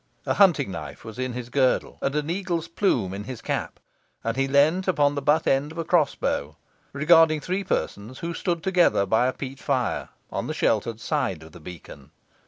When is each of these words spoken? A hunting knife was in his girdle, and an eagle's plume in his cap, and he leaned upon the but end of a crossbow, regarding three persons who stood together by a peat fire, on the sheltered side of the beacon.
A 0.25 0.33
hunting 0.33 0.71
knife 0.71 1.05
was 1.05 1.19
in 1.19 1.33
his 1.33 1.49
girdle, 1.49 1.99
and 2.01 2.15
an 2.15 2.27
eagle's 2.27 2.67
plume 2.67 3.13
in 3.13 3.25
his 3.25 3.39
cap, 3.39 3.79
and 4.23 4.35
he 4.35 4.47
leaned 4.47 4.87
upon 4.87 5.13
the 5.13 5.21
but 5.21 5.45
end 5.45 5.71
of 5.71 5.77
a 5.77 5.83
crossbow, 5.85 6.57
regarding 6.91 7.39
three 7.39 7.63
persons 7.63 8.17
who 8.17 8.33
stood 8.33 8.63
together 8.63 9.05
by 9.05 9.27
a 9.27 9.31
peat 9.33 9.59
fire, 9.59 10.09
on 10.31 10.47
the 10.47 10.55
sheltered 10.55 10.99
side 10.99 11.43
of 11.43 11.51
the 11.51 11.59
beacon. 11.59 12.09